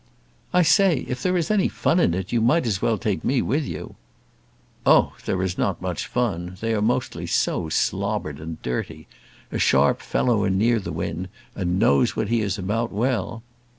"I 0.51 0.63
say, 0.63 1.05
if 1.07 1.21
there 1.21 1.37
is 1.37 1.51
any 1.51 1.67
fun 1.67 1.99
in 1.99 2.15
it 2.15 2.31
you 2.31 2.41
might 2.41 2.65
as 2.65 2.81
well 2.81 2.97
take 2.97 3.23
me 3.23 3.39
with 3.39 3.63
you." 3.67 3.97
"Oh, 4.83 5.13
there 5.25 5.43
is 5.43 5.59
not 5.59 5.79
much 5.79 6.07
fun; 6.07 6.57
they 6.59 6.73
are 6.73 6.81
mostly 6.81 7.27
so 7.27 7.69
slobbered 7.69 8.39
and 8.39 8.59
dirty. 8.63 9.05
A 9.51 9.59
sharp 9.59 10.01
fellow 10.01 10.43
in 10.43 10.57
Nearthewinde, 10.57 11.27
and 11.55 11.77
knows 11.77 12.15
what 12.15 12.29
he 12.29 12.41
is 12.41 12.57
about 12.57 12.91
well." 12.91 13.43